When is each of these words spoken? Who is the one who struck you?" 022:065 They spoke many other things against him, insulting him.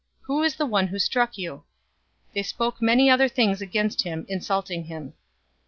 Who 0.21 0.41
is 0.41 0.55
the 0.55 0.65
one 0.65 0.87
who 0.87 0.97
struck 0.97 1.37
you?" 1.37 1.63
022:065 2.29 2.33
They 2.33 2.41
spoke 2.41 2.81
many 2.81 3.07
other 3.11 3.27
things 3.27 3.61
against 3.61 4.01
him, 4.01 4.25
insulting 4.27 4.85
him. 4.85 5.13